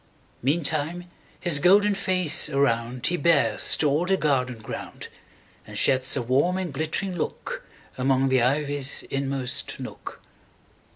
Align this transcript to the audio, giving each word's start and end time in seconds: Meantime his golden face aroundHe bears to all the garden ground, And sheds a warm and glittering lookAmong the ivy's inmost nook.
Meantime 0.41 1.05
his 1.39 1.59
golden 1.59 1.93
face 1.93 2.49
aroundHe 2.49 3.21
bears 3.21 3.77
to 3.77 3.87
all 3.87 4.07
the 4.07 4.17
garden 4.17 4.57
ground, 4.57 5.09
And 5.67 5.77
sheds 5.77 6.17
a 6.17 6.23
warm 6.23 6.57
and 6.57 6.73
glittering 6.73 7.13
lookAmong 7.19 8.29
the 8.29 8.41
ivy's 8.41 9.03
inmost 9.11 9.79
nook. 9.79 10.19